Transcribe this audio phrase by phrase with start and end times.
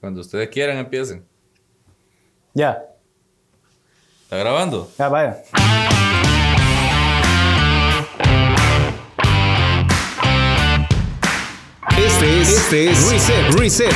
[0.00, 1.24] Cuando ustedes quieran, empiecen.
[2.54, 2.82] Ya.
[4.22, 4.90] ¿Está grabando?
[4.98, 5.42] Ya, vaya.
[11.98, 13.92] Este es, este es Reset, Reset,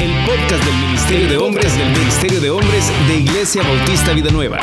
[0.00, 4.58] el podcast del Ministerio de Hombres del Ministerio de Hombres de Iglesia Bautista Vida Nueva.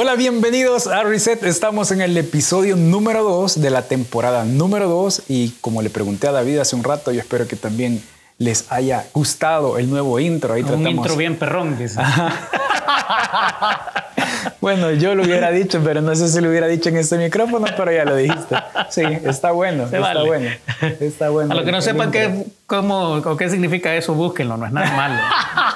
[0.00, 1.42] Hola, bienvenidos a Reset.
[1.42, 6.28] Estamos en el episodio número 2 de la temporada número 2 y como le pregunté
[6.28, 8.00] a David hace un rato, yo espero que también
[8.38, 10.54] les haya gustado el nuevo intro.
[10.54, 10.94] Ahí Un tratamos.
[10.94, 11.98] intro bien perrón, dice.
[14.60, 17.66] Bueno, yo lo hubiera dicho, pero no sé si lo hubiera dicho en este micrófono,
[17.76, 18.56] pero ya lo dijiste.
[18.90, 20.26] Sí, está bueno, Se está vale.
[20.26, 20.50] bueno.
[21.00, 21.52] Está bueno.
[21.52, 24.56] A los que no sepan qué, cómo, o qué significa eso, búsquenlo.
[24.56, 25.22] No es nada malo.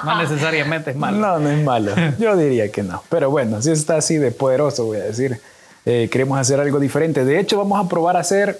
[0.03, 1.17] No necesariamente es malo.
[1.17, 1.93] No, no es malo.
[2.19, 3.03] Yo diría que no.
[3.09, 5.39] Pero bueno, si está así de poderoso, voy a decir.
[5.85, 7.25] Eh, queremos hacer algo diferente.
[7.25, 8.59] De hecho, vamos a probar a hacer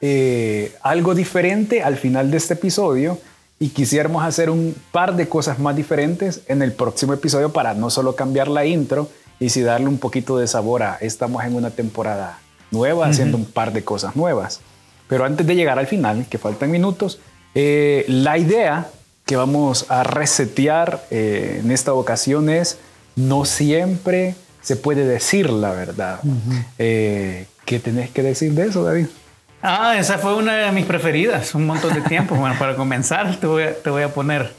[0.00, 3.18] eh, algo diferente al final de este episodio
[3.58, 7.90] y quisiéramos hacer un par de cosas más diferentes en el próximo episodio para no
[7.90, 11.70] solo cambiar la intro y sí darle un poquito de sabor a estamos en una
[11.70, 12.38] temporada
[12.70, 14.60] nueva haciendo un par de cosas nuevas.
[15.08, 17.18] Pero antes de llegar al final, que faltan minutos,
[17.54, 18.88] eh, la idea
[19.26, 22.78] que vamos a resetear eh, en esta ocasión es
[23.14, 26.20] no siempre se puede decir la verdad.
[26.78, 29.06] Eh, ¿Qué tenés que decir de eso, David?
[29.60, 32.34] Ah, esa fue una de mis preferidas, un montón de tiempo.
[32.34, 34.52] Bueno, para comenzar, te voy a, te voy a poner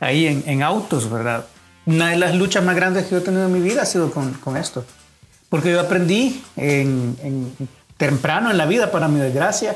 [0.00, 1.44] ahí en, en autos, ¿verdad?
[1.88, 4.10] Una de las luchas más grandes que yo he tenido en mi vida ha sido
[4.10, 4.84] con, con esto.
[5.48, 9.74] Porque yo aprendí en, en- temprano en la vida, para mi desgracia,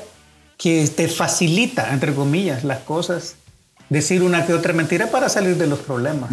[0.58, 3.34] que te facilita, entre comillas, las cosas,
[3.88, 6.30] decir una que otra mentira para salir de los problemas.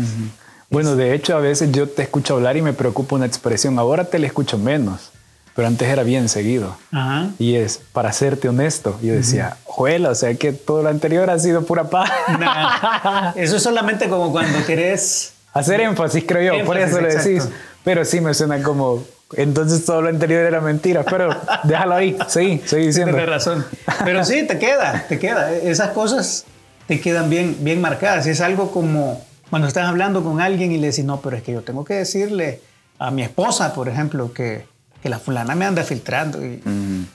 [0.69, 3.79] Bueno, de hecho, a veces yo te escucho hablar y me preocupa una expresión.
[3.79, 5.09] Ahora te la escucho menos,
[5.55, 6.75] pero antes era bien seguido.
[6.91, 7.29] Ajá.
[7.39, 11.39] Y es, para serte honesto, yo decía, juela, o sea que todo lo anterior ha
[11.39, 12.11] sido pura paz.
[12.39, 17.23] Nah, eso es solamente como cuando querés Hacer énfasis, creo yo, por Énfasis, eso lo
[17.23, 17.49] decís.
[17.83, 19.03] Pero sí me suena como,
[19.35, 21.29] entonces todo lo anterior era mentira, pero
[21.63, 23.13] déjalo ahí, sí, seguí diciendo.
[23.13, 23.65] Tienes razón.
[24.03, 25.51] Pero sí, te queda, te queda.
[25.51, 26.45] Esas cosas
[26.87, 28.25] te quedan bien, bien marcadas.
[28.27, 31.53] Es algo como cuando estás hablando con alguien y le decís, no, pero es que
[31.53, 32.61] yo tengo que decirle
[32.97, 34.65] a mi esposa, por ejemplo, que,
[35.01, 36.43] que la fulana me anda filtrando.
[36.45, 36.61] Y,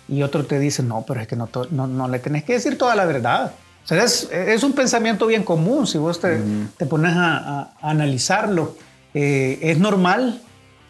[0.09, 2.79] y otro te dice, no, pero es que no, no, no le tenés que decir
[2.79, 3.53] toda la verdad.
[3.85, 6.41] O sea, es, es un pensamiento bien común si vos te,
[6.79, 8.77] te pones a, a- a analizarlo.
[9.13, 10.41] Eh, es normal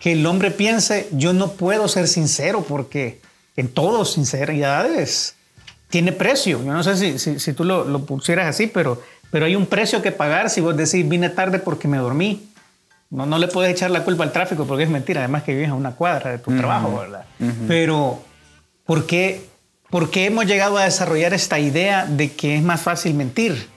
[0.01, 3.21] que el hombre piense, yo no puedo ser sincero porque
[3.57, 5.35] en todo sinceridad es,
[5.91, 6.59] tiene precio.
[6.65, 9.67] Yo no sé si, si, si tú lo, lo pusieras así, pero, pero hay un
[9.67, 12.49] precio que pagar si vos decís, vine tarde porque me dormí.
[13.11, 15.71] No, no le puedes echar la culpa al tráfico porque es mentira, además que vives
[15.71, 17.25] a una cuadra de tu trabajo, ¿verdad?
[17.69, 18.23] Pero,
[18.87, 19.47] ¿por qué,
[19.95, 23.69] ¿por qué hemos llegado a desarrollar esta idea de que es más fácil mentir?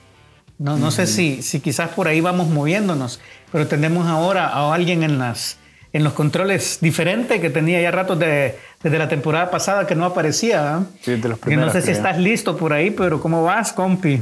[0.58, 3.20] No, no sé si, si quizás por ahí vamos moviéndonos,
[3.52, 5.58] pero tenemos ahora a alguien en, las,
[5.92, 10.04] en los controles diferente que tenía ya ratos de- desde la temporada pasada que no
[10.04, 10.74] aparecía.
[10.74, 10.82] ¿ah?
[11.02, 11.96] Sí, de los Que no primeros, sé si creo.
[11.98, 14.20] estás listo por ahí, pero ¿cómo vas, compi?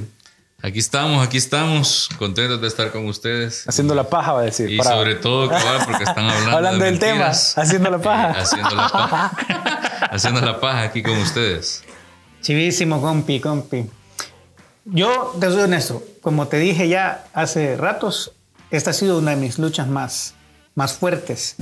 [0.62, 3.64] Aquí estamos, aquí estamos, contentos de estar con ustedes.
[3.68, 4.70] Haciendo la paja, va a decir.
[4.70, 8.30] Y para- sobre todo, cabal, porque están hablando, Hablando de del tema, haciendo la paja.
[8.30, 9.32] Eh, haciendo la paja.
[10.10, 11.84] haciendo la paja aquí con ustedes.
[12.40, 13.86] Chivísimo, compi, compi.
[14.86, 18.32] Yo te soy honesto, como te dije ya hace ratos,
[18.70, 20.34] esta ha sido una de mis luchas más,
[20.74, 21.56] más fuertes.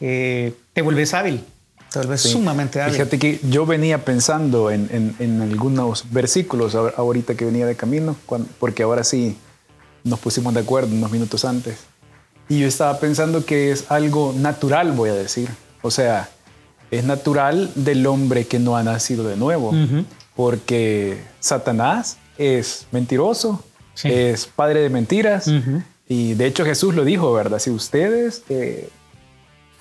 [0.00, 1.44] Eh, te vuelves hábil,
[1.92, 2.94] te vuelves sumamente hábil.
[2.94, 7.76] Fíjate que yo venía pensando en, en- en algunos versículos ahor- ahorita que venía de
[7.76, 9.36] camino, cuan- porque ahora sí
[10.02, 11.78] nos pusimos de acuerdo unos minutos antes.
[12.48, 15.48] Y yo estaba pensando que es algo natural, voy a decir.
[15.82, 16.28] O sea,
[16.90, 19.72] es natural del hombre que no ha nacido de nuevo.
[20.36, 23.62] Porque Satanás es mentiroso,
[23.94, 24.08] Sí.
[24.12, 25.48] es padre de mentiras.
[26.08, 27.58] Y de hecho Jesús lo dijo, ¿verdad?
[27.60, 28.88] Si ustedes eh,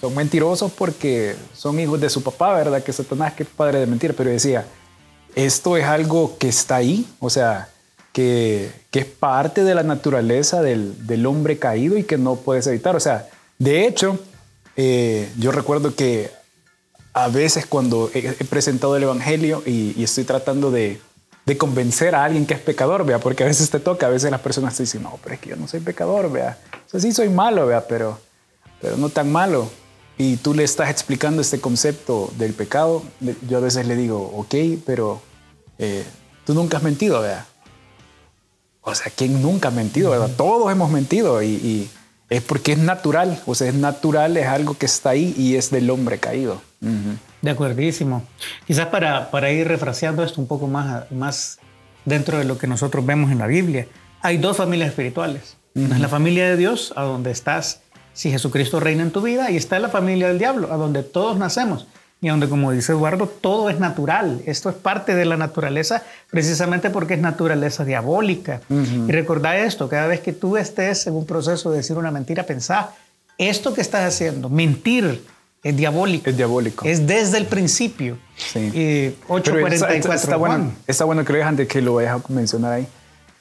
[0.03, 2.83] son mentirosos porque son hijos de su papá, ¿verdad?
[2.83, 4.65] Que Satanás que padre de mentira, pero decía,
[5.33, 7.69] esto es algo que está ahí, o sea,
[8.11, 12.67] que, que es parte de la naturaleza del, del hombre caído y que no puedes
[12.67, 12.97] evitar.
[12.97, 14.19] O sea, de hecho,
[14.75, 16.31] eh, yo recuerdo que
[17.13, 20.99] a veces cuando he presentado el Evangelio y, y estoy tratando de,
[21.45, 24.31] de convencer a alguien que es pecador, vea, porque a veces te toca, a veces
[24.31, 26.57] las personas te dicen, no, pero es que yo no soy pecador, vea.
[26.87, 28.19] O sea, sí soy malo, vea, pero,
[28.81, 29.71] pero no tan malo.
[30.17, 33.03] Y tú le estás explicando este concepto del pecado,
[33.49, 34.55] yo a veces le digo, ok,
[34.85, 35.21] pero
[35.79, 36.03] eh,
[36.45, 37.45] tú nunca has mentido, vea.
[38.81, 40.29] O sea, ¿quién nunca ha mentido, verdad?
[40.35, 41.89] Todos hemos mentido y, y
[42.33, 45.69] es porque es natural, o sea, es natural, es algo que está ahí y es
[45.69, 46.61] del hombre caído.
[47.41, 48.23] De acuerdísimo.
[48.65, 51.59] Quizás para, para ir refraseando esto un poco más, más
[52.05, 53.87] dentro de lo que nosotros vemos en la Biblia,
[54.21, 55.57] hay dos familias espirituales.
[55.75, 57.82] Una es la familia de Dios, a donde estás
[58.13, 61.37] si Jesucristo reina en tu vida, y está la familia del diablo, a donde todos
[61.37, 61.87] nacemos
[62.23, 64.41] y donde, como dice Eduardo, todo es natural.
[64.45, 68.61] Esto es parte de la naturaleza precisamente porque es naturaleza diabólica.
[68.69, 72.43] Y recordá esto, cada vez que tú estés en un proceso de decir una mentira,
[72.43, 72.91] pensá,
[73.37, 75.21] esto que estás haciendo, mentir,
[75.63, 76.29] es diabólico.
[76.29, 76.85] Es diabólico.
[76.85, 78.17] Es desde el principio.
[78.37, 79.17] Sí.
[79.27, 80.13] 844.
[80.13, 82.87] Está, bueno, está bueno que lo dejan de que lo vayas a mencionar ahí.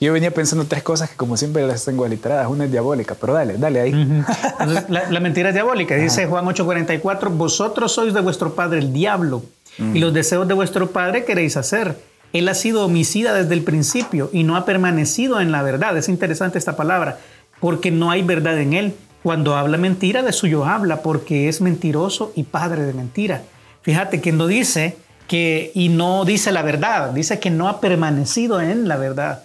[0.02, 2.48] Yo venía pensando tres cosas que como siempre las tengo aliteradas.
[2.50, 3.92] Una es diabólica, pero dale, dale ahí.
[4.88, 5.94] la, mentira es diabólica.
[5.94, 9.44] Dice Juan 8:44, vosotros sois de vuestro padre el diablo
[9.78, 11.96] y los deseos de vuestro padre queréis hacer.
[12.32, 15.96] Él ha sido homicida desde el principio y no ha permanecido en la verdad.
[15.96, 17.18] Es interesante esta palabra,
[17.60, 18.94] porque no hay verdad en él.
[19.22, 23.42] Cuando habla mentira, de suyo habla, porque es mentiroso y padre de mentira.
[23.82, 24.96] Fíjate que no dice
[25.32, 29.42] y no dice la verdad, dice que no ha permanecido en la verdad.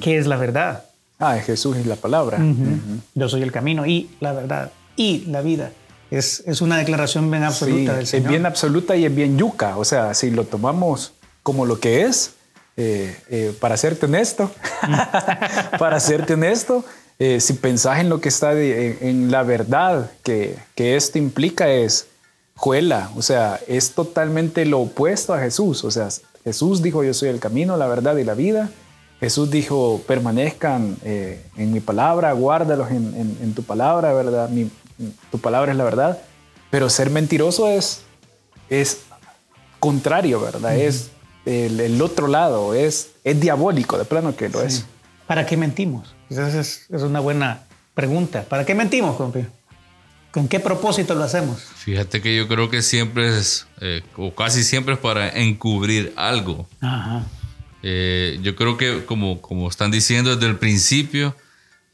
[0.00, 0.84] ¿Qué es la verdad?
[1.18, 2.38] Ah, es Jesús y la palabra.
[3.14, 5.72] Yo soy el camino y la verdad y la vida.
[6.10, 8.26] Es, es una declaración bien absoluta del Señor.
[8.26, 9.76] Es bien absoluta y es bien yuca.
[9.78, 12.34] O sea, si lo tomamos como lo que es,
[12.76, 14.50] eh, eh, para serte honesto,
[15.78, 16.84] para serte honesto,
[17.18, 22.08] eh, si pensás en lo que está en, la verdad que, que esto implica es
[22.66, 25.84] o sea, es totalmente lo opuesto a Jesús.
[25.84, 26.08] O sea,
[26.44, 28.70] Jesús dijo, yo soy el camino, la verdad y la vida.
[29.20, 34.50] Jesús dijo, permanezcan eh, en mi palabra, guárdalos en, tu palabra, ¿verdad?
[35.30, 36.18] tu palabra es la verdad.
[36.70, 38.02] Pero ser mentiroso es,
[38.68, 39.00] es
[39.78, 40.76] contrario, ¿verdad?
[40.76, 41.10] Es
[41.44, 44.86] el, otro lado, es, es diabólico, de plano que lo es.
[45.26, 46.14] ¿Para qué mentimos?
[46.30, 47.64] Esa es, es, una buena
[47.94, 48.44] pregunta.
[48.48, 49.46] ¿Para qué mentimos, compi?
[50.34, 51.62] ¿Con qué propósito lo hacemos?
[51.62, 56.68] Fíjate que yo creo que siempre es, eh, o casi siempre es para encubrir algo.
[57.84, 61.36] Eh, yo creo que como, como están diciendo desde el principio,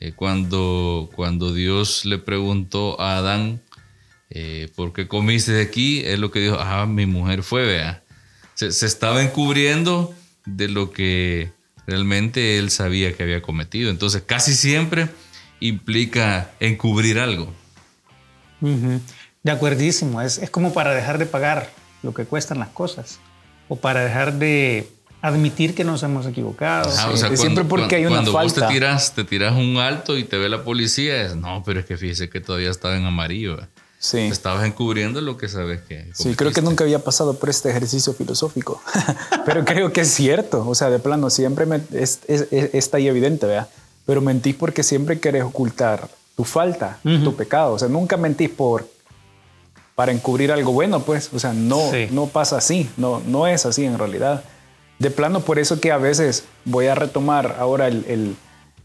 [0.00, 3.60] eh, cuando, cuando Dios le preguntó a Adán,
[4.74, 6.00] ¿por qué comiste de aquí?
[6.06, 8.02] Es lo que dijo, ah, mi mujer fue, vea.
[8.54, 10.14] Se, se estaba encubriendo
[10.46, 11.52] de lo que
[11.86, 13.90] realmente él sabía que había cometido.
[13.90, 15.10] Entonces casi siempre
[15.60, 17.59] implica encubrir algo.
[18.60, 21.70] De acuerdísimo, es, es como para dejar de pagar
[22.02, 23.18] lo que cuestan las cosas
[23.68, 24.88] o para dejar de
[25.22, 26.90] admitir que nos hemos equivocado.
[27.36, 28.54] siempre porque hay una cuando falta.
[28.54, 31.62] Cuando vos te tiras, te tiras un alto y te ve la policía, es, no,
[31.64, 33.58] pero es que fíjese que todavía estaba en amarillo.
[33.98, 34.16] Sí.
[34.16, 36.10] Te estabas encubriendo lo que sabes que.
[36.14, 38.80] Sí, creo que nunca había pasado por este ejercicio filosófico,
[39.44, 40.66] pero creo que es cierto.
[40.66, 43.68] O sea, de plano, siempre me, es, está ahí evidente, ¿verdad?
[44.06, 46.08] Pero mentís porque siempre querés ocultar
[46.40, 47.74] tu falta, tu pecado.
[47.74, 48.88] O sea, nunca mentís por
[49.94, 51.28] para encubrir algo bueno, pues.
[51.34, 54.42] O sea, no, no pasa así, no, no es así en realidad.
[54.98, 58.36] De plano, por eso que a veces voy a retomar ahora el,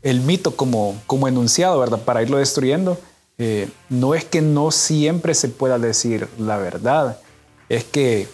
[0.01, 1.99] el, mito como, como enunciado, ¿verdad?
[1.99, 2.99] Para irlo destruyendo.
[3.37, 7.19] Eh, no es que no siempre se pueda decir la verdad,
[7.69, 8.27] es que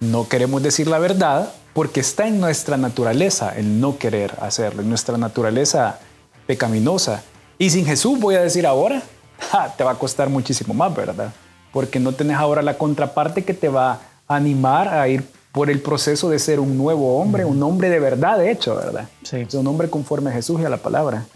[0.00, 4.88] no queremos decir la verdad porque está en nuestra naturaleza el no querer hacerlo, en
[4.88, 5.98] nuestra naturaleza
[6.46, 7.22] pecaminosa.
[7.58, 9.02] Y sin Jesús, voy a decir ahora,
[9.76, 11.32] te va a costar muchísimo más, ¿verdad?
[11.72, 15.80] Porque no tenés ahora la contraparte que te va a animar a ir por el
[15.80, 19.08] proceso de ser un nuevo hombre, un hombre de verdad, de hecho, ¿verdad?
[19.22, 19.46] Sí.
[19.56, 21.26] un hombre conforme a Jesús y a la palabra.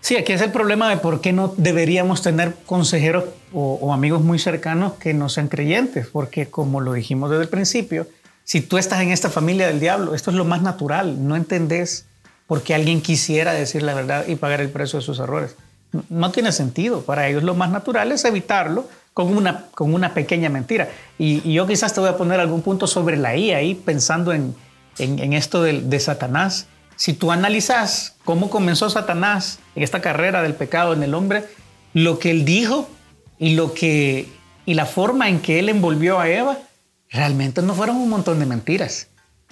[0.00, 4.22] Sí, aquí es el problema de por qué no deberíamos tener consejeros o, o, amigos
[4.22, 8.06] muy cercanos que no sean creyentes, porque como lo dijimos desde el principio,
[8.44, 12.06] si tú estás en esta familia del diablo, esto es lo más natural, no entendés
[12.46, 15.54] por qué alguien quisiera decir la verdad y pagar el precio de sus errores
[16.08, 17.02] no tiene sentido.
[17.02, 20.90] Para ellos lo más natural es evitarlo con una, con una pequeña mentira.
[21.18, 24.54] Y, yo quizás te voy a poner algún punto sobre la I ahí, pensando en,
[24.98, 26.66] en, esto de, de, Satanás.
[26.96, 31.44] Si tú analizas cómo comenzó Satanás en esta carrera del pecado en el hombre,
[31.94, 32.88] lo que él dijo
[33.38, 34.28] y, lo que,
[34.66, 36.58] y la forma en que él envolvió a Eva,
[37.10, 39.08] realmente no fueron un montón de mentiras.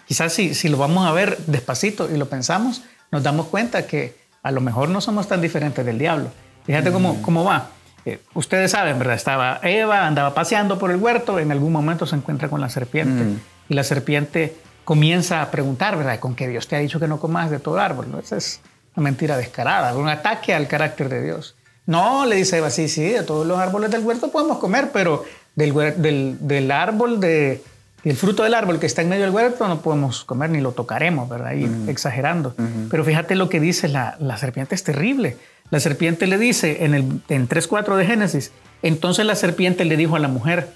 [0.07, 4.16] Quizás si, si lo vamos a ver despacito y lo pensamos, nos damos cuenta que
[4.47, 6.31] a lo mejor no somos tan diferentes del diablo.
[6.67, 7.23] Fíjate cómo, mm.
[7.23, 7.71] cómo va.
[8.05, 9.17] Eh, ustedes saben, ¿verdad?
[9.17, 13.25] Estaba Eva, andaba paseando por el huerto, en algún momento se encuentra con la serpiente
[13.25, 13.41] mm.
[13.71, 16.21] y la serpiente comienza a preguntar, ¿verdad?
[16.21, 18.09] ¿Con qué Dios te ha dicho que no comas de todo árbol?
[18.09, 18.21] ¿no?
[18.21, 18.61] Esa es
[18.95, 21.57] una mentira descarada, un ataque al carácter de Dios.
[21.87, 25.25] No, le dice Eva, sí, sí, de todos los árboles del huerto podemos comer, pero
[25.57, 27.65] del, del, del árbol de
[28.06, 30.60] Y el fruto del árbol que está en medio del huerto no podemos comer ni
[30.60, 31.48] lo tocaremos, ¿verdad?
[31.48, 32.54] Ahí exagerando.
[32.88, 35.36] Pero fíjate lo que dice la, la, serpiente, es terrible.
[35.70, 40.14] La serpiente le dice en, el, en 3.4 de Génesis, entonces la serpiente le dijo
[40.14, 40.68] a la mujer,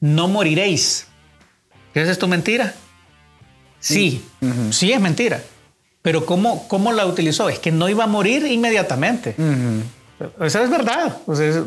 [0.00, 1.06] no moriréis.
[1.94, 2.74] ¿Qué es esto mentira?
[3.78, 4.24] Sí,
[4.70, 5.40] sí es mentira.
[6.02, 7.48] Pero ¿cómo, ¿cómo la utilizó?
[7.48, 9.36] Es que no iba a morir inmediatamente.
[10.40, 11.16] Esa es verdad.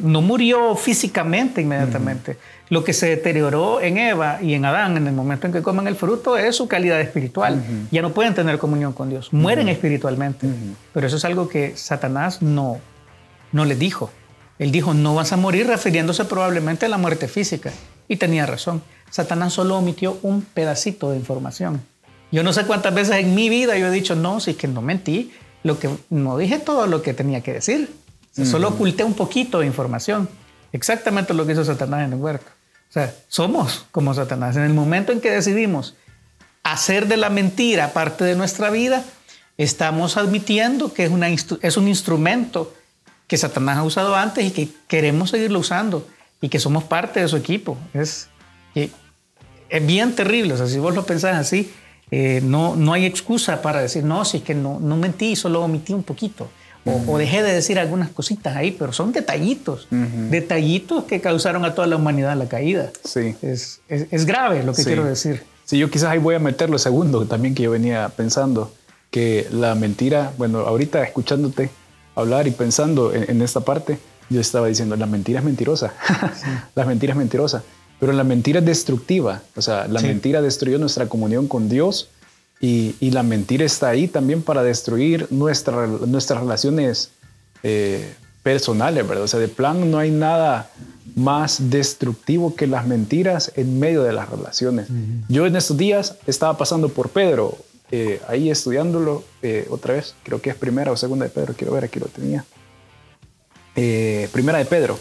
[0.02, 2.38] no murió físicamente inmediatamente.
[2.70, 5.88] Lo que se deterioró en Eva y en Adán en el momento en que comen
[5.88, 7.64] el fruto es su calidad espiritual.
[7.92, 9.32] Ya no pueden tener comunión con Dios.
[9.34, 10.48] Mueren espiritualmente.
[10.94, 12.80] Pero eso es algo que Satanás no,
[13.52, 14.12] no les dijo.
[14.58, 17.72] Él dijo, no vas a morir refiriéndose probablemente a la muerte física.
[18.08, 18.82] Y tenía razón.
[19.10, 21.82] Satanás solo omitió un pedacito de información.
[22.32, 24.68] Yo no sé cuántas veces en mi vida yo he dicho, no, si es que
[24.68, 25.32] no mentí,
[25.64, 27.90] lo que, no dije todo lo que tenía que decir.
[28.44, 30.28] Solo oculté un poquito de información.
[30.74, 32.48] Exactamente lo que hizo Satanás en el huerto.
[32.90, 34.58] O sea, somos como Satanás.
[34.58, 35.96] En el momento en que decidimos
[36.64, 39.06] hacer de la mentira parte de nuestra vida,
[39.58, 42.74] estamos admitiendo que es, una, es un instrumento
[43.28, 46.08] que Satanás ha usado antes y que queremos seguirlo usando
[46.42, 47.78] y que somos parte de su equipo.
[47.94, 48.28] Es,
[48.74, 50.54] es bien terrible.
[50.54, 51.72] O sea, si vos lo pensás así,
[52.12, 55.64] eh, no, no hay excusa para decir, no, si es que no, no mentí, solo
[55.64, 56.50] omití un poquito.
[56.86, 59.88] O, dejé de decir algunas cositas ahí, pero son detallitos,
[60.30, 62.92] detallitos que causaron a toda la humanidad la caída.
[63.04, 63.36] Sí.
[63.42, 65.42] Es, es, grave lo que quiero decir.
[65.64, 68.72] Sí, yo quizás ahí voy a meter lo segundo también que yo venía pensando,
[69.10, 71.72] que la mentira, bueno, ahorita escuchándote
[72.14, 73.98] hablar y pensando en, esta parte,
[74.30, 75.94] yo estaba diciendo, la mentira es mentirosa,
[76.76, 77.64] la mentira es mentirosa,
[78.00, 82.10] pero la mentira es destructiva, o sea, la mentira destruyó nuestra comunión con Dios
[82.66, 87.12] y, la mentira está ahí también para destruir nuestra, nuestras relaciones
[87.62, 89.24] eh, personales, ¿verdad?
[89.24, 90.72] O sea, de plan no hay nada
[91.16, 94.88] más destructivo que las mentiras en medio de las relaciones.
[95.30, 97.58] Yo en estos días estaba pasando por Pedro,
[97.92, 101.74] eh, ahí estudiándolo eh, otra vez, creo que es primera o segunda de Pedro, quiero
[101.74, 102.44] ver, aquí lo tenía.
[104.32, 104.98] primera de Pedro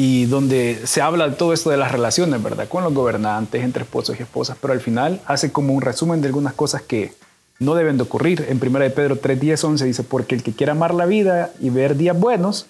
[0.00, 2.68] y donde se habla de todo esto de las relaciones, ¿verdad?
[2.68, 6.28] Con los gobernantes, entre esposos y esposas, pero al final hace como un resumen de
[6.28, 7.14] algunas cosas que
[7.58, 8.46] no deben de ocurrir.
[8.48, 11.50] En 1 de Pedro 3, 10, 11 dice, porque el que quiera amar la vida
[11.58, 12.66] y ver días buenos,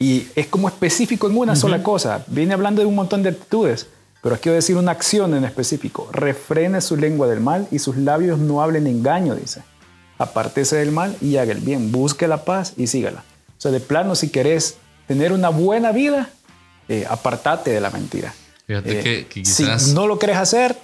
[0.00, 3.86] y es como específico en una sola cosa, viene hablando de un montón de actitudes,
[4.20, 8.36] pero quiero decir una acción en específico, refrene su lengua del mal y sus labios
[8.40, 9.62] no hablen engaño, dice.
[10.18, 13.22] Apártese del mal y haga el bien, busque la paz y sígala.
[13.56, 16.30] O sea, de plano, si querés tener una buena vida,
[16.88, 18.34] eh, apartate de la mentira.
[18.66, 19.64] Fíjate eh, que, Si
[19.94, 20.76] no lo quieres hacer,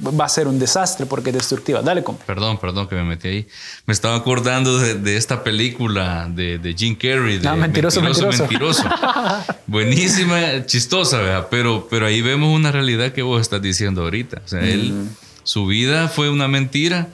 [0.00, 1.82] va a ser un desastre porque es destructiva.
[1.82, 2.16] Dale, con.
[2.16, 3.48] Perdón, perdón que me metí ahí.
[3.86, 7.38] Me estaba acordando de, esta película de, de, Jim Carrey.
[7.38, 8.42] De ah, mentiroso, mentiroso.
[8.42, 8.84] mentiroso.
[9.66, 11.48] Buenísima, chistosa, ¿verdad?
[11.50, 14.42] Pero, pero ahí vemos una realidad que vos estás diciendo ahorita.
[14.44, 15.08] O sea, él, mm.
[15.44, 17.08] su vida fue una mentira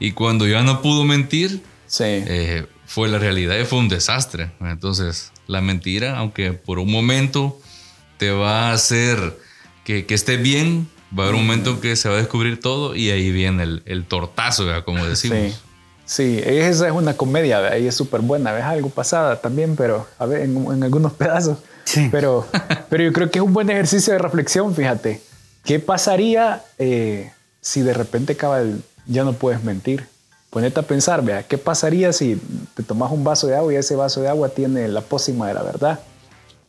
[0.00, 2.04] y cuando ya no pudo mentir, sí.
[2.04, 4.50] Eh, fue la realidad y fue un desastre.
[4.60, 7.60] Entonces, la mentira, aunque por un momento
[8.18, 9.38] te va a hacer
[9.84, 12.60] que, que esté bien, va a haber un momento en que se va a descubrir
[12.60, 15.38] todo y ahí viene el, el tortazo, como decimos.
[15.38, 15.54] Sí.
[16.06, 20.26] Sí, esa es una comedia, ahí es súper buena, es algo pasada también, pero a
[20.26, 21.58] ver, en, en algunos pedazos.
[21.84, 22.08] Sí.
[22.10, 22.46] Pero,
[22.90, 25.22] pero yo creo que es un buen ejercicio de reflexión, fíjate.
[25.64, 30.06] ¿Qué pasaría eh, si de repente acaba el, ya no puedes mentir?
[30.50, 32.40] Ponete a pensar, vea, ¿qué pasaría si
[32.74, 35.54] te tomas un vaso de agua y ese vaso de agua tiene la pócima de
[35.54, 36.00] la verdad?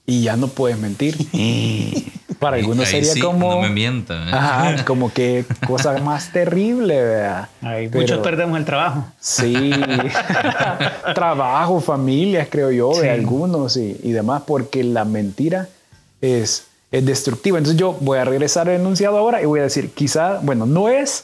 [0.06, 1.18] Y ya no puedes mentir.
[2.40, 3.56] Para algunos sería como.
[3.56, 4.14] No me mienta.
[4.14, 4.32] ¿eh?
[4.32, 7.50] Ajá, como que cosa más terrible, ¿verdad?
[7.94, 9.06] muchos perdemos el trabajo.
[9.20, 9.72] Sí.
[11.16, 15.70] trabajo, familias, creo yo, de algunos y, y, demás, porque la mentira
[16.22, 17.58] es, es destructiva.
[17.58, 20.90] Entonces, yo voy a regresar al enunciado ahora y voy a decir, quizá, bueno, no
[20.90, 21.24] es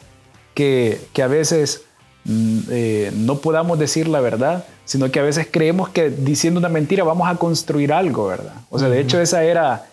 [0.53, 1.83] que, que a veces
[2.27, 7.03] eh, no podamos decir la verdad, sino que a veces creemos que diciendo una mentira
[7.03, 8.53] vamos a construir algo, ¿verdad?
[8.69, 9.85] O sea, de hecho esa era,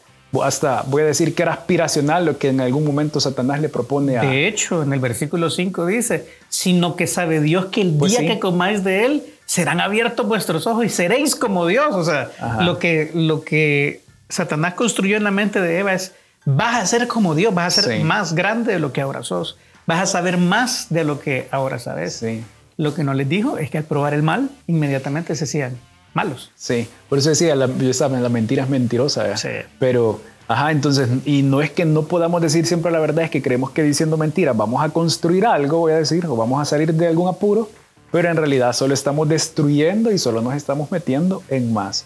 [0.42, 4.18] hasta voy a decir que era aspiracional lo que en algún momento Satanás le propone
[4.18, 4.22] a...
[4.22, 8.26] De hecho, en el versículo 5 dice, sino que sabe Dios que el pues día
[8.26, 11.94] que comáis de él, serán abiertos vuestros ojos y seréis como Dios.
[11.94, 12.30] O sea,
[12.60, 16.12] lo que, lo que Satanás construyó en la mente de Eva es,
[16.44, 19.56] vas a ser como Dios, vas a ser más grande de lo que ahora sos,
[19.88, 22.12] vas a saber más de lo que ahora sabes.
[22.12, 22.44] Sí.
[22.76, 25.78] Lo que no les dijo es que al probar el mal, inmediatamente se hacían
[26.12, 26.52] malos.
[26.54, 29.34] Sí, por eso decía, la, la mentira es mentirosa.
[29.38, 29.48] Sí.
[29.80, 33.40] Pero, ajá, entonces, y no es que no podamos decir siempre la verdad, es que
[33.40, 36.92] creemos que diciendo mentiras vamos a construir algo, voy a decir, o vamos a salir
[36.92, 37.70] de algún apuro,
[38.12, 42.04] pero en realidad solo estamos destruyendo y solo nos estamos metiendo en más,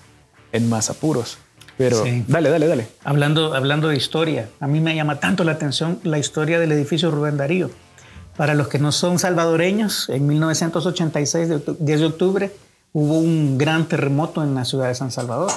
[0.52, 1.36] en más apuros.
[1.78, 2.86] Pero dale, dale, dale.
[3.04, 7.10] Hablando, hablando de historia, a mí me llama tanto la atención la historia del edificio
[7.10, 7.70] Rubén Darío.
[8.36, 11.48] Para los que no son salvadoreños, en 1986,
[11.78, 12.50] 10 de octubre,
[12.92, 15.50] hubo un gran terremoto en la ciudad de San Salvador.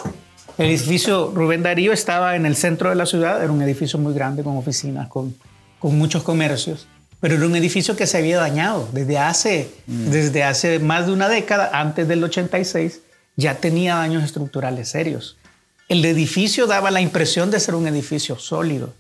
[0.58, 4.14] El edificio Rubén Darío estaba en el centro de la ciudad, era un edificio muy
[4.14, 5.36] grande con oficinas, con,
[5.80, 6.88] con muchos comercios,
[7.20, 10.10] pero era un edificio que se había dañado desde hace, mm.
[10.12, 13.02] desde hace más de una década, antes del 86,
[13.36, 15.38] ya tenía daños estructurales serios.
[15.88, 18.94] El edificio daba la impresión de ser un edificio sólido,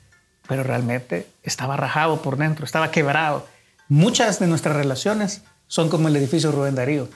[0.47, 3.47] pero realmente estaba rajado por dentro, estaba quebrado.
[3.89, 7.09] Muchas de nuestras relaciones son como el edificio Rubén Darío.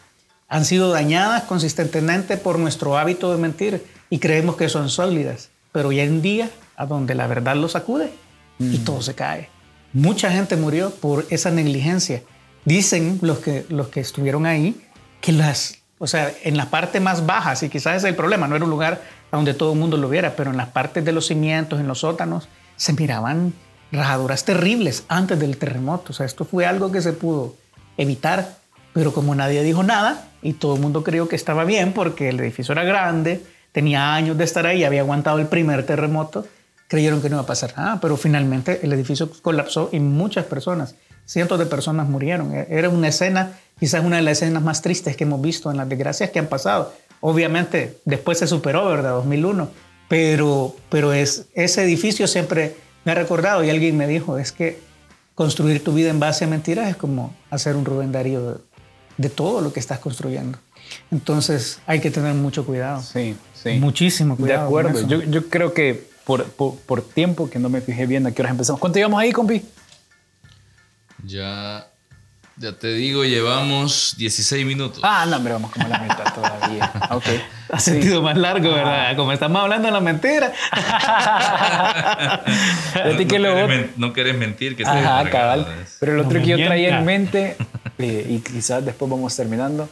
[0.47, 5.89] Han sido dañadas consistentemente por nuestro hábito de mentir y creemos que son sólidas, pero
[5.89, 8.11] hoy en día, a donde la verdad lo sacude
[8.57, 8.83] y mm.
[8.83, 9.49] todo se cae.
[9.93, 12.23] Mucha gente murió por esa negligencia.
[12.65, 14.81] Dicen los que, los que estuvieron ahí
[15.21, 18.55] que las, o sea, en la parte más baja, y quizás es el problema, no
[18.55, 21.27] era un lugar donde todo el mundo lo viera, pero en las partes de los
[21.27, 23.53] cimientos, en los sótanos, se miraban
[23.91, 26.11] rajaduras terribles antes del terremoto.
[26.11, 27.55] O sea, esto fue algo que se pudo
[27.97, 28.57] evitar,
[28.93, 32.39] pero como nadie dijo nada y todo el mundo creyó que estaba bien porque el
[32.39, 36.45] edificio era grande, tenía años de estar ahí, había aguantado el primer terremoto,
[36.87, 40.95] creyeron que no iba a pasar nada, pero finalmente el edificio colapsó y muchas personas,
[41.25, 42.53] cientos de personas murieron.
[42.55, 45.77] E-, era una escena, quizás una de las escenas más tristes que hemos visto en
[45.77, 46.93] las desgracias que han pasado.
[47.21, 49.11] Obviamente después se superó, ¿verdad?
[49.11, 49.69] 2001,
[50.07, 54.79] pero, pero es, ese edificio siempre me ha recordado y alguien me dijo, es que
[55.35, 58.59] construir tu vida en base a mentiras es como hacer un Rubén Darío de,
[59.17, 60.57] de todo lo que estás construyendo.
[61.11, 63.01] Entonces hay que tener mucho cuidado.
[63.01, 63.73] Sí, sí.
[63.73, 64.61] Muchísimo cuidado.
[64.61, 65.07] De acuerdo.
[65.07, 68.41] Yo, yo, creo que por, por, por, tiempo, que no me fijé bien a qué
[68.41, 68.79] horas empezamos.
[68.79, 69.61] ¿Cuánto llevamos ahí, compi?
[71.25, 71.88] Ya,
[72.59, 74.99] ya te digo, llevamos 16 minutos.
[75.01, 76.91] Ah, no, hombre, vamos como la mitad todavía.
[77.11, 77.25] ok.
[77.71, 79.15] Ha sentido más largo, ¿verdad?
[79.15, 80.51] Como estamos hablando de la mentira.
[82.95, 85.67] no, querés, no, querés mentir que Ajá, cabal.
[86.01, 87.55] Pero lo otro que yo traía en mente,
[87.97, 89.87] eh, y quizás después vamos terminando,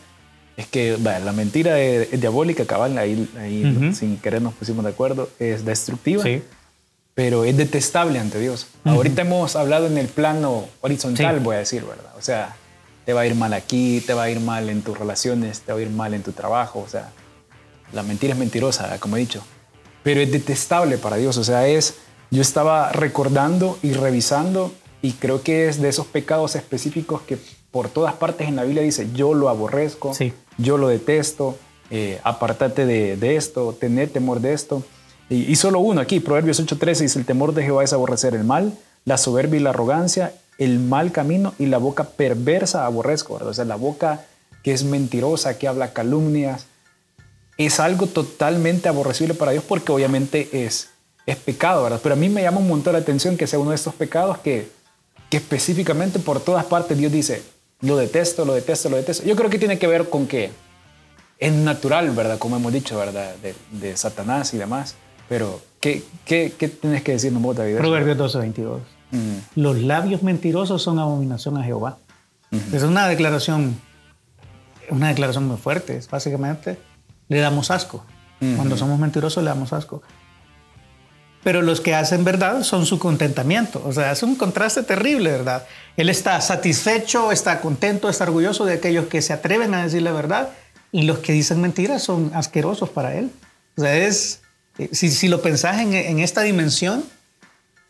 [0.57, 5.29] es que la mentira es, diabólica, cabal, ahí, ahí sin querer nos pusimos de acuerdo,
[5.39, 6.25] es destructiva,
[7.17, 8.67] pero es detestable ante Dios.
[8.83, 12.13] Ahorita hemos hablado en el plano horizontal, voy a decir, ¿verdad?
[12.15, 12.55] O sea,
[13.07, 15.73] te va a ir mal aquí, te va a ir mal en tus relaciones, te
[15.73, 17.09] va a ir mal en tu trabajo, o sea,
[17.91, 19.43] la mentira es mentirosa, como he dicho,
[20.03, 21.95] pero es detestable para Dios, o sea, es,
[22.29, 27.39] yo estaba recordando y revisando y creo que es de esos pecados específicos que
[27.71, 30.15] por todas partes en la Biblia dice, yo lo aborrezco,
[30.59, 31.57] yo lo detesto,
[31.89, 34.83] eh, apartate de, esto, tener temor de esto.
[35.29, 38.73] Y, solo uno aquí, Proverbios 8:13 dice, el temor de Jehová es aborrecer el mal,
[39.03, 43.49] la soberbia y la arrogancia, el mal camino y la boca perversa aborrezco, ¿verdad?
[43.49, 44.25] O sea, la boca
[44.63, 46.65] que es mentirosa, que habla calumnias,
[47.57, 50.89] es algo totalmente aborrecible para Dios porque obviamente es,
[51.25, 51.99] es pecado, ¿verdad?
[52.01, 54.37] Pero a mí me llama un montón la atención que sea uno de estos pecados
[54.39, 54.69] que,
[55.29, 57.43] que específicamente por todas partes Dios dice,
[57.81, 59.23] lo detesto, lo detesto, lo detesto.
[59.25, 60.51] Yo creo que tiene que ver con que
[61.37, 62.39] es natural, ¿verdad?
[62.39, 63.35] Como hemos dicho, ¿verdad?
[63.71, 64.95] De, Satanás y demás.
[65.29, 67.77] Pero, ¿qué, qué, qué tienes que decirnos vos, David?
[67.77, 68.81] Proverbios 12, 22.
[69.55, 71.97] Los labios mentirosos son abominación a Jehová.
[72.71, 73.79] Es una declaración,
[74.89, 75.97] una declaración muy fuerte.
[75.97, 76.77] Es básicamente,
[77.27, 78.03] le damos asco.
[78.55, 80.01] Cuando somos mentirosos, le damos asco
[81.47, 83.81] pero los que hacen verdad son su contentamiento.
[83.85, 85.65] O sea, es un contraste terrible, ¿verdad?
[85.95, 90.11] Él está satisfecho, está contento, está orgulloso de aquellos que se atreven a decir la
[90.11, 90.49] verdad
[90.91, 93.31] y los que dicen mentiras son asquerosos para él.
[93.77, 94.41] O sea, es,
[94.77, 97.03] eh, si, lo pensás en, esta dimensión,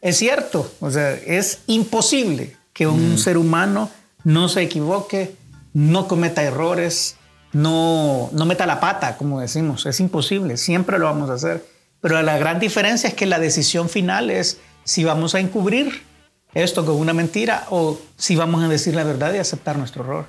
[0.02, 0.72] es cierto.
[0.80, 3.18] O sea, es imposible que un mm.
[3.18, 3.90] ser humano
[4.24, 5.36] no se equivoque,
[5.74, 7.16] no cometa errores,
[7.54, 9.86] no, no meta la pata, como decimos.
[9.86, 11.66] Es imposible, siempre lo vamos a hacer.
[12.02, 16.04] Pero la gran diferencia es que la decisión final es si vamos a encubrir
[16.54, 20.26] esto con una mentira o si vamos a decir la verdad y aceptar nuestro error.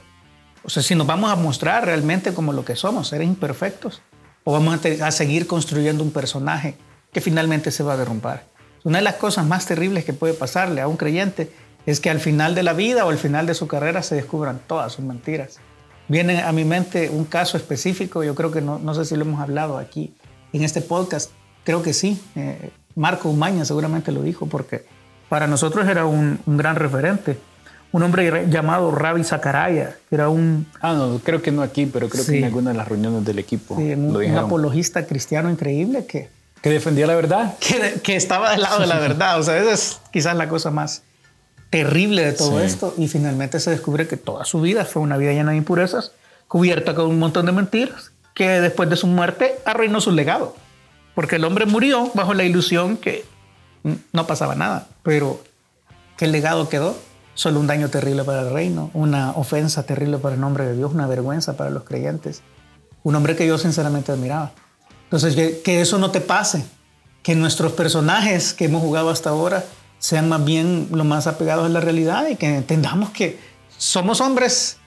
[0.64, 4.02] O sea, si nos vamos a mostrar realmente como lo que somos, seres imperfectos,
[4.44, 6.76] o vamos a, seguir construyendo un personaje
[7.12, 8.44] que finalmente se va a derrumbar.
[8.84, 11.50] Una de las cosas más terribles que puede pasarle a un creyente
[11.86, 14.60] es que al final de la vida o al final de su carrera se descubran
[14.66, 15.58] todas sus mentiras.
[16.08, 19.22] Viene a mi mente un caso específico, yo creo que no, no sé si lo
[19.22, 20.14] hemos hablado aquí
[20.52, 21.30] en este podcast,
[21.68, 22.18] Creo que sí.
[22.34, 24.86] Eh, Marco Umaña seguramente lo dijo porque
[25.28, 27.38] para nosotros era un, gran referente.
[27.90, 30.66] Un hombre llamado Ravi Zakaraya, que era un...
[30.80, 33.38] Ah, no, creo que no aquí, pero creo que en alguna de las reuniones del
[33.38, 33.76] equipo.
[33.76, 36.28] Sí, un, apologista cristiano increíble que...
[36.60, 37.54] Que defendía la verdad.
[37.60, 39.38] Que, que estaba del lado de la verdad.
[39.38, 41.02] O sea, esa es quizás la cosa más
[41.70, 42.94] terrible de todo esto.
[42.98, 46.12] Y finalmente se descubre que toda su vida fue una vida llena de impurezas,
[46.46, 50.54] cubierta con un montón de mentiras, que después de su muerte arruinó su legado
[51.18, 53.24] porque el hombre murió bajo la ilusión que
[54.12, 55.42] no pasaba nada, pero
[56.16, 56.96] ¿qué legado quedó?
[57.38, 60.92] Solo un daño terrible para el reino, una ofensa terrible para el nombre de Dios,
[60.92, 62.42] una vergüenza para los creyentes.
[63.04, 64.50] Un hombre que yo sinceramente admiraba.
[65.04, 66.64] Entonces, que, eso no te pase,
[67.22, 69.64] que nuestros personajes que hemos jugado hasta ahora
[70.00, 73.38] sean más bien lo más apegados a la realidad y que entendamos que
[73.76, 74.78] somos hombres,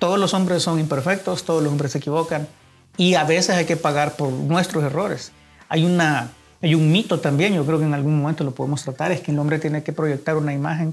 [0.00, 2.48] todos los hombres son imperfectos, todos los hombres se equivocan
[2.96, 5.30] y a veces hay que pagar por nuestros errores.
[5.68, 9.12] Hay, una, hay un mito también, yo creo que en algún momento lo podemos tratar,
[9.12, 10.92] es que el hombre tiene que proyectar una imagen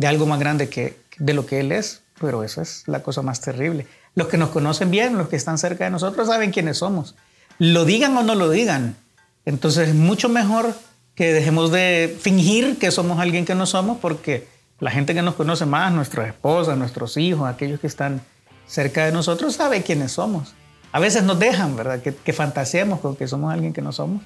[0.00, 3.20] de algo más grande que de lo que él es, pero eso es la cosa
[3.20, 3.86] más terrible.
[4.14, 7.16] Los que nos conocen bien, los que están cerca de nosotros, saben quiénes somos.
[7.58, 8.96] Lo digan o no lo digan.
[9.44, 10.74] Entonces es mucho mejor
[11.14, 15.34] que dejemos de fingir que somos alguien que no somos porque la gente que nos
[15.34, 18.22] conoce más, nuestras esposas, nuestros hijos, aquellos que están
[18.66, 20.54] cerca de nosotros, sabe quiénes somos.
[20.92, 22.00] A veces nos dejan, ¿verdad?
[22.00, 24.22] Que, que fantaseemos con que somos alguien que no somos,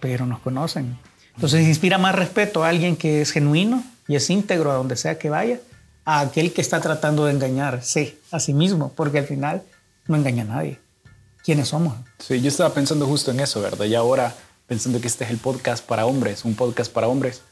[0.00, 0.98] pero nos conocen.
[1.34, 5.18] Entonces inspira más respeto a alguien que es genuino y es íntegro a donde sea
[5.18, 5.60] que vaya,
[6.04, 9.62] a aquel que está tratando de engañarse a sí mismo, porque al final
[10.06, 10.80] no engaña a nadie.
[11.44, 11.94] ¿Quiénes somos?
[12.18, 13.84] Sí, yo estaba pensando justo en eso, ¿verdad?
[13.84, 14.34] Y ahora
[14.66, 17.42] pensando que este es el podcast para hombres, un podcast para hombres.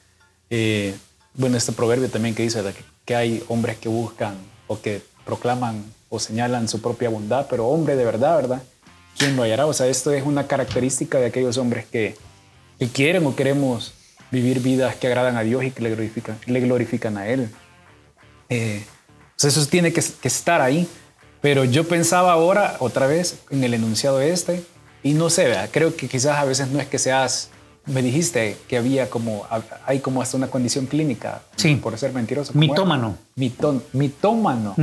[0.49, 0.97] Eh,
[1.35, 2.63] bueno, este proverbio también que dice
[3.05, 7.95] que, hay hombres que buscan o que proclaman o señalan su propia bondad, pero hombre
[7.97, 8.63] de verdad, ¿verdad?
[9.19, 9.67] ¿Quién lo hallará?
[9.67, 12.17] O sea, esto es una característica de aquellos hombres que,
[12.79, 13.93] que quieren o queremos
[14.31, 17.49] vivir vidas que agradan a Dios y que le glorifican, le glorifican a Él.
[18.49, 18.85] Eh,
[19.37, 20.89] eso tiene que, que estar ahí.
[21.41, 24.65] Pero yo pensaba ahora, otra vez, en el enunciado este,
[25.03, 27.51] y no sé, creo que quizás a veces no es que seas,
[27.85, 29.47] me dijiste que había como,
[29.87, 31.77] hay como hasta una condición clínica sí.
[31.77, 32.53] por ser mentiroso.
[32.55, 33.17] Mitómano.
[33.37, 34.75] Mitón, mitómano.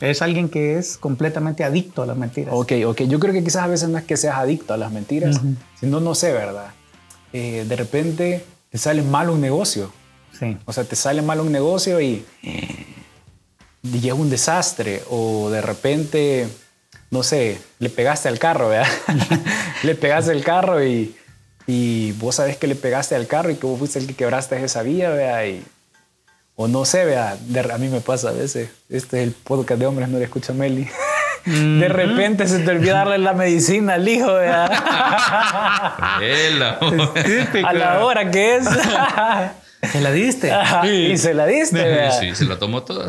[0.00, 2.52] Es alguien que es completamente adicto a las mentiras.
[2.54, 3.02] Ok, ok.
[3.04, 5.40] Yo creo que quizás a veces no es que seas adicto a las mentiras,
[5.80, 6.72] sino no sé, ¿verdad?
[7.32, 9.92] Eh, de repente te sale mal un negocio.
[10.38, 10.56] Sí.
[10.64, 12.24] O sea, te sale mal un negocio y,
[13.82, 15.02] y es un desastre.
[15.10, 16.48] O de repente
[17.10, 18.88] no sé, le pegaste al carro, ¿verdad?
[19.82, 21.14] le pegaste al carro y,
[21.66, 24.62] y vos sabés que le pegaste al carro y que vos fuiste el que quebraste
[24.64, 25.44] esa vía, ¿verdad?
[25.44, 25.64] Y,
[26.54, 27.38] o no sé, ¿verdad?
[27.72, 28.70] a mí me pasa a veces.
[28.88, 30.88] Este es el podcast de hombres, no le escucha Meli.
[31.44, 34.70] De repente se te olvida darle la medicina al hijo, ¿verdad?
[37.64, 38.68] a la hora que es.
[39.92, 40.52] ¿Se la diste?
[40.84, 42.10] Y se la diste.
[42.20, 43.08] Sí, se la tomó toda.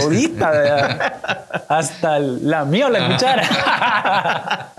[0.00, 4.72] todita, Hasta la mía la cuchara.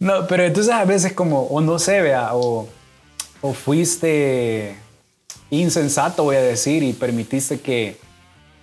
[0.00, 2.68] no, pero entonces a veces como, o no sé, vea, o,
[3.40, 4.76] o fuiste
[5.50, 7.98] insensato, voy a decir, y permitiste que,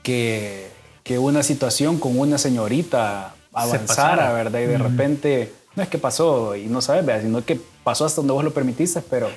[0.01, 0.69] que,
[1.03, 4.59] que una situación con una señorita avanzara, ¿verdad?
[4.59, 7.23] Y de repente, no es que pasó y no sabes, ¿verdad?
[7.23, 9.29] sino que pasó hasta donde vos lo permitiste, pero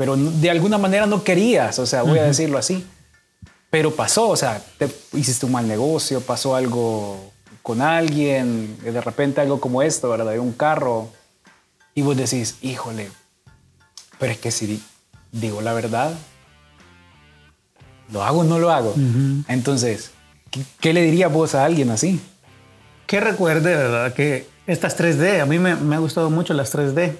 [0.00, 2.86] pero de alguna manera no querías, o sea, voy a decirlo así.
[3.68, 9.42] Pero pasó, o sea, te hiciste un mal negocio, pasó algo con alguien, de repente
[9.42, 10.32] algo como esto, ¿verdad?
[10.32, 11.10] De un carro,
[11.94, 13.10] y vos decís, híjole,
[14.18, 14.82] pero es que si
[15.32, 16.14] digo la verdad,
[18.10, 18.94] ¿lo hago o no lo hago?
[19.48, 20.12] Entonces,
[20.80, 22.20] ¿qué, le dirías vos a alguien así?
[23.06, 24.12] Que recuerde, ¿verdad?
[24.12, 27.12] Que estas 3D, a mí me, me ha gustado mucho las 3D.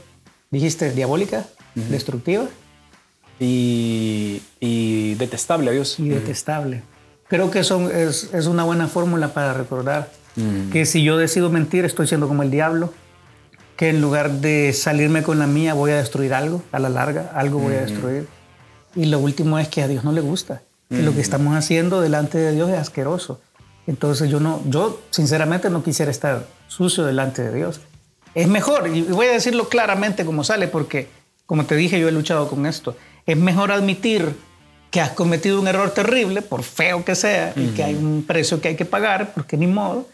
[0.51, 2.49] Dijiste diabólica, destructiva
[3.41, 5.99] y, detestable a Dios.
[5.99, 6.83] Y detestable.
[7.29, 10.11] Creo que eso es, es una buena fórmula para recordar
[10.73, 12.95] que si yo decido mentir estoy siendo como el diablo,
[13.77, 17.31] que en lugar de salirme con la mía voy a destruir algo, a la larga
[17.35, 18.27] algo voy a destruir.
[18.95, 20.63] Y lo último es que a Dios no le gusta.
[20.91, 23.41] Lo que estamos haciendo delante de Dios es asqueroso.
[23.87, 27.81] Entonces yo no, yo sinceramente no quisiera estar sucio delante de Dios.
[28.35, 31.09] Es mejor, y voy a decirlo claramente como sale, porque
[31.47, 34.35] como te dije, yo he luchado con esto es mejor admitir
[34.91, 38.61] que has cometido un error terrible, por feo que sea, y que hay un precio
[38.61, 40.09] que hay que pagar, porque ni modo,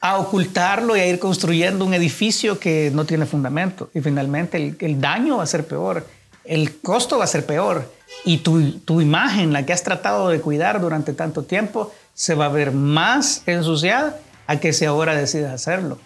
[0.00, 3.90] a ocultarlo y a ir construyendo un edificio que no tiene fundamento.
[3.92, 6.06] Y finalmente el, daño va a ser peor,
[6.44, 7.90] el costo va a ser peor,
[8.24, 12.46] y tu, tu, imagen, la que has tratado de cuidar durante tanto tiempo, se va
[12.46, 15.98] a ver más ensuciada a que si ahora decides hacerlo.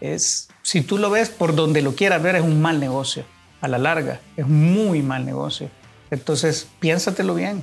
[0.00, 3.24] Es, si tú lo ves por donde lo quieras ver, es un mal negocio.
[3.60, 5.70] A la larga, es muy mal negocio.
[6.10, 7.62] Entonces, piénsatelo bien.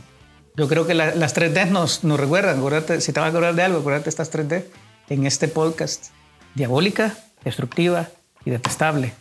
[0.55, 2.61] Yo creo que las 3D nos, nos recuerdan,
[3.01, 4.65] si te vas a acordar de algo, acuérdate estas 3D
[5.09, 6.07] en este podcast.
[6.55, 8.09] Diabólica, destructiva
[8.45, 9.13] y detestable.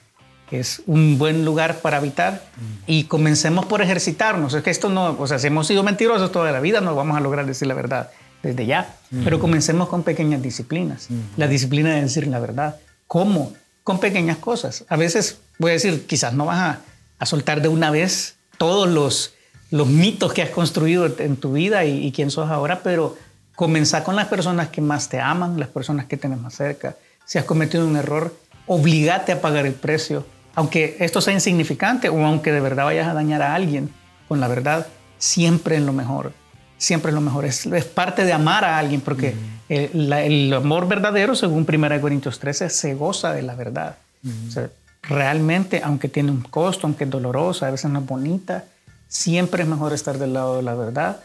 [0.50, 2.42] Es un buen lugar para habitar
[2.86, 4.54] y comencemos por ejercitarnos.
[4.54, 7.16] Es que esto no, o sea, si hemos sido mentirosos toda la vida, no vamos
[7.16, 8.10] a lograr decir la verdad
[8.42, 8.94] desde ya.
[9.24, 11.08] Pero comencemos con pequeñas disciplinas.
[11.36, 12.76] La disciplina de decir la verdad.
[13.06, 13.52] ¿Cómo?
[13.82, 14.84] Con pequeñas cosas.
[14.88, 16.80] A veces voy a decir, quizás no vas a
[17.18, 19.34] a soltar de una vez todos los,
[19.70, 23.16] los mitos que has construido en tu vida y, quién sos ahora, pero
[23.54, 26.96] comenzar con las personas que más te aman, las personas que tienes más cerca.
[27.24, 28.34] Si has cometido un error,
[28.66, 30.26] obligate a pagar el precio,
[30.56, 33.90] aunque esto sea insignificante o aunque de verdad vayas a dañar a alguien
[34.26, 34.88] con la verdad,
[35.18, 36.32] siempre en lo mejor,
[36.78, 37.44] siempre en lo mejor.
[37.44, 39.34] Es, parte de amar a alguien, porque
[39.68, 43.98] el, amor verdadero, según 1 Corintios 13, se goza de la verdad.
[45.02, 48.64] realmente, aunque tiene un costo, aunque es dolorosa, a veces no es bonita,
[49.06, 51.20] siempre es mejor estar del lado de la verdad,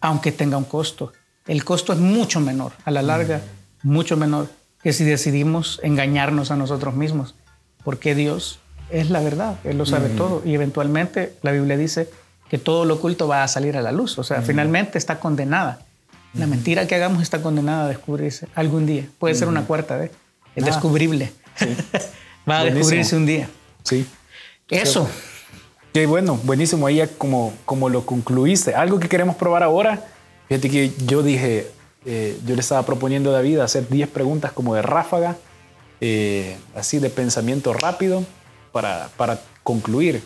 [0.00, 1.12] aunque tenga un costo.
[1.46, 3.40] El costo es mucho menor, a la larga,
[3.82, 4.48] mucho menor
[4.82, 7.36] que si decidimos engañarnos a nosotros mismos,
[7.84, 8.58] porque Dios
[8.92, 12.08] es la verdad, Él lo sabe todo y eventualmente la Biblia dice
[12.50, 15.80] que todo lo oculto va a salir a la luz, o sea, finalmente está condenada.
[16.34, 19.06] La mentira que hagamos está condenada a descubrirse algún día.
[19.18, 20.10] Puede ser una cuarta vez.
[20.56, 20.66] Es ah.
[20.66, 21.30] descubrible.
[22.48, 23.50] va a descubrirse un día.
[23.82, 24.06] Sí.
[24.70, 25.08] Eso.
[25.92, 26.86] Qué bueno, buenísimo.
[26.86, 28.74] Ahí como, como lo concluiste.
[28.74, 30.06] Algo que queremos probar ahora.
[30.48, 31.70] Fíjate que yo dije,
[32.06, 35.36] eh, yo le estaba proponiendo a David hacer 10 preguntas como de ráfaga,
[36.00, 38.24] eh, así de pensamiento rápido
[38.72, 40.22] para, para concluir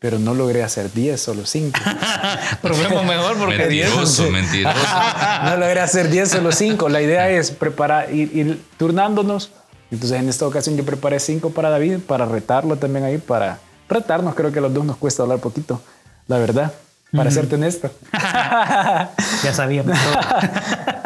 [0.00, 1.78] pero no logré hacer 10, solo 5.
[2.62, 4.32] Probemos mejor porque mentiroso, 10.
[4.32, 4.78] Mentiroso,
[5.44, 6.88] no logré hacer 10, solo 5.
[6.88, 9.50] La idea es preparar, ir, ir, turnándonos.
[9.90, 13.58] Entonces, en esta ocasión, yo preparé 5 para David, para retarlo también ahí, para
[13.88, 14.34] retarnos.
[14.34, 15.80] Creo que a los dos nos cuesta hablar poquito,
[16.28, 16.72] la verdad,
[17.10, 17.90] para serte honesto.
[18.12, 20.20] ya sabíamos todo.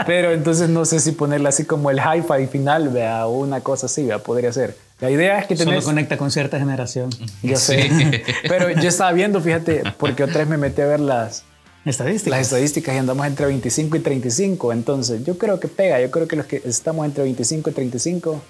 [0.04, 3.86] pero entonces, no sé si ponerle así como el hi-fi final, vea, o una cosa
[3.86, 4.76] así, vea, podría ser.
[5.02, 5.74] La idea es que tenés...
[5.74, 7.10] Solo conecta con cierta generación.
[7.42, 8.22] Yo sé.
[8.48, 11.44] Pero yo estaba viendo, fíjate, porque otra vez me metí a ver las...
[11.84, 12.38] Estadísticas.
[12.38, 14.72] Las estadísticas y andamos entre 25 y 35.
[14.72, 16.00] Entonces, yo creo que pega.
[16.00, 18.40] Yo creo que los que estamos entre 25 y 35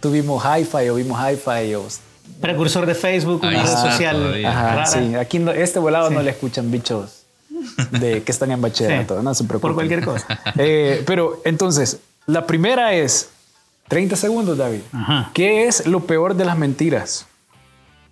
[0.00, 1.86] tuvimos hi-fi o vimos hi-fi o...
[2.40, 4.44] Precursor de Facebook, una red social.
[4.44, 5.14] Ajá, sí.
[5.14, 7.22] Aquí este volado no le escuchan bichos
[7.92, 9.22] de que están en bachillerato.
[9.22, 9.68] No se preocupen.
[9.68, 10.26] Por cualquier cosa.
[10.58, 13.28] Eh, pero entonces, la primera es
[13.88, 14.80] 30 segundos, David.
[15.34, 17.26] ¿Qué es lo peor de las mentiras?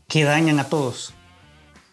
[0.08, 1.14] Que dañan a todos.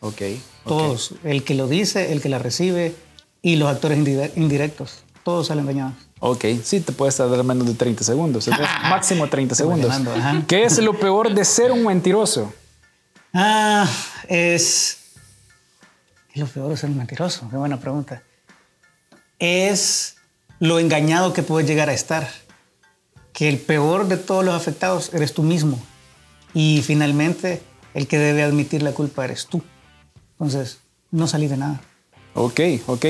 [0.01, 0.21] Ok.
[0.65, 1.13] Todos.
[1.23, 2.95] El que lo dice, el que la recibe
[3.41, 3.97] y los actores
[4.35, 5.03] indirectos.
[5.23, 5.93] Todos salen dañados.
[6.19, 8.49] Ok, sí, te puedes tardar menos de 30 segundos.
[8.89, 9.95] máximo 30 segundos.
[10.47, 12.53] ¿Qué es lo peor de ser un mentiroso?
[13.33, 13.87] Ah,
[14.27, 14.97] es.
[16.33, 17.47] ¿Qué es lo peor de ser un mentiroso?
[17.49, 18.23] Qué buena pregunta.
[19.39, 20.17] Es
[20.59, 22.29] lo engañado que puedes llegar a estar
[23.33, 25.79] que el peor de todos los afectados eres tú mismo.
[26.53, 27.61] Y finalmente,
[27.93, 29.61] el que debe admitir la culpa eres tú.
[30.33, 30.79] Entonces,
[31.11, 31.81] no salí de nada.
[32.33, 33.05] Ok, ok.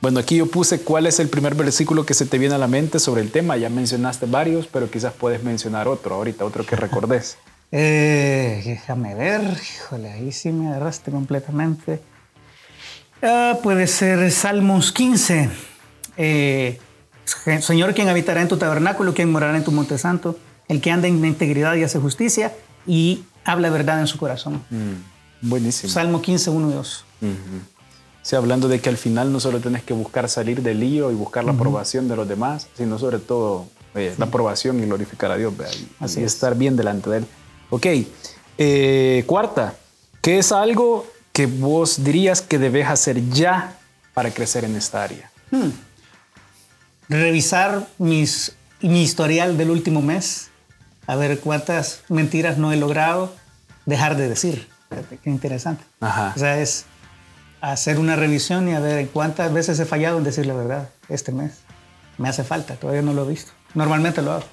[0.00, 2.68] Bueno, aquí yo puse cuál es el primer versículo que se te viene a la
[2.68, 3.56] mente sobre el tema.
[3.56, 7.36] Ya mencionaste varios, pero quizás puedes mencionar otro ahorita, otro que recordes.
[7.72, 12.00] eh, déjame ver, híjole, ahí sí me agarraste completamente.
[13.22, 15.50] Ah, puede ser Salmos 15.
[16.16, 16.78] Eh,
[17.60, 20.36] Señor, quien habitará en tu tabernáculo, quien morará en tu monte santo,
[20.68, 22.52] el que anda en integridad y hace justicia
[22.86, 24.62] y habla verdad en su corazón.
[24.70, 25.92] Mm, buenísimo.
[25.92, 27.04] Salmo 15, 1 y 2.
[28.22, 31.14] Sí, hablando de que al final no solo tienes que buscar salir del lío y
[31.14, 35.36] buscar la aprobación de los demás, sino sobre todo eh, la aprobación y glorificar a
[35.36, 35.54] Dios,
[35.98, 37.26] Así y estar bien delante de Él.
[37.70, 37.86] Ok,
[38.58, 39.74] eh, cuarta,
[40.20, 43.78] ¿qué es algo que vos dirías que debes hacer ya
[44.12, 45.30] para crecer en esta área?
[45.50, 45.70] Hmm
[47.10, 50.50] revisar mis, mi historial del último mes,
[51.06, 53.34] a ver cuántas mentiras no he logrado
[53.84, 54.68] dejar de decir.
[55.22, 55.84] Qué interesante.
[56.00, 56.86] O sea, es
[57.60, 61.32] hacer una revisión y a ver cuántas veces he fallado en decir la verdad este
[61.32, 61.58] mes.
[62.16, 63.52] Me hace falta, todavía no lo he visto.
[63.74, 64.44] Normalmente lo hago.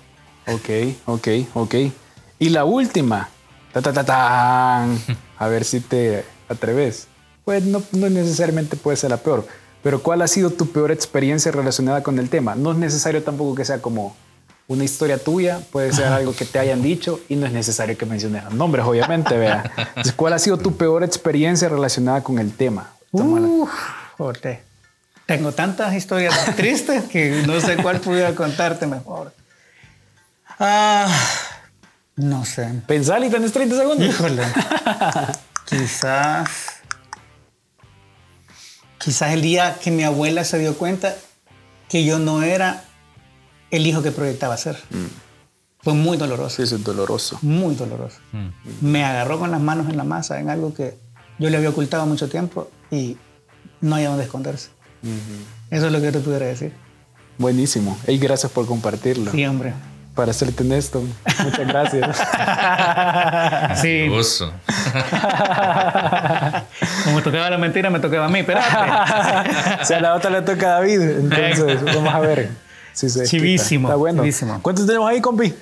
[0.48, 0.70] Ok,
[1.06, 1.76] ok, ok.
[2.40, 3.30] Y la última.
[3.72, 4.84] Ta, ta, ta,
[5.38, 7.08] a ver si te atreves.
[7.46, 9.48] Pues no, no necesariamente puede ser la peor
[9.84, 12.56] pero ¿cuál ha sido tu peor experiencia relacionada con el tema?
[12.56, 14.16] No es necesario tampoco que sea como
[14.68, 18.06] una historia tuya, puede ser algo que te hayan dicho y no es necesario que
[18.06, 19.72] menciones los nombres, obviamente, vea.
[20.16, 22.92] ¿cuál ha sido tu peor experiencia relacionada con el tema?
[23.12, 23.72] Uf,
[25.26, 29.34] Tengo tantas historias tristes que no sé cuál pudiera contarte mejor.
[30.60, 31.08] Ah,
[32.16, 32.68] no sé.
[32.88, 34.08] Pensar y tenés 30 segundos.
[34.08, 34.44] Híjole.
[35.66, 36.77] Quizás
[39.00, 41.16] Quizás el día que mi abuela se dio cuenta
[41.90, 42.84] que yo no era
[43.72, 44.76] el hijo que proyectaba ser.
[44.90, 45.06] Mm.
[45.82, 46.58] Fue muy doloroso.
[46.58, 47.38] Sí, eso es doloroso.
[47.42, 48.18] Muy doloroso.
[48.32, 48.50] Mm.
[48.82, 50.98] Me agarró con las manos en la masa en algo que
[51.40, 53.18] yo le había ocultado mucho tiempo y
[53.82, 54.70] no había dónde esconderse.
[55.70, 56.74] Eso es lo que yo te pudiera decir.
[57.38, 57.98] Buenísimo.
[58.08, 59.32] Y gracias por compartirlo.
[59.32, 59.74] Sí, hombre.
[60.18, 61.02] Para serte honesto.
[61.44, 62.18] Muchas gracias.
[63.82, 64.10] sí.
[67.06, 68.68] Como tocaba la mentira, me tocaba a mí, espérate.
[69.82, 71.02] o sea, la otra le toca a David.
[71.02, 72.50] Entonces, vamos a ver.
[72.92, 73.88] Si se chivísimo.
[73.88, 74.24] Está bueno.
[74.62, 75.54] ¿Cuántos tenemos ahí, compi?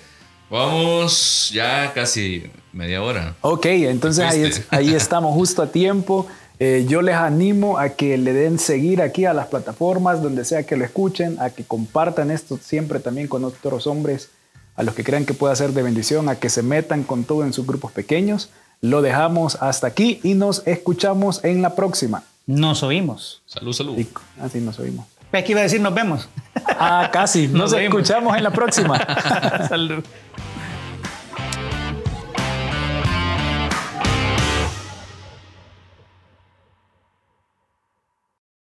[0.49, 3.35] Vamos ya casi media hora.
[3.41, 6.27] Ok, entonces ahí, ahí estamos justo a tiempo.
[6.59, 10.63] Eh, yo les animo a que le den seguir aquí a las plataformas, donde sea
[10.63, 14.29] que lo escuchen, a que compartan esto siempre también con otros hombres,
[14.75, 17.43] a los que crean que pueda ser de bendición, a que se metan con todo
[17.43, 18.49] en sus grupos pequeños.
[18.81, 22.23] Lo dejamos hasta aquí y nos escuchamos en la próxima.
[22.45, 23.41] Nos oímos.
[23.45, 23.97] Salud, salud.
[24.41, 25.05] así nos oímos.
[25.31, 26.29] Aquí iba a decir nos vemos.
[26.67, 27.47] Ah, casi.
[27.47, 28.97] Nos, nos escuchamos en la próxima.
[29.69, 30.03] salud.